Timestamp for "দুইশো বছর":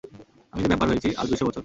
1.29-1.59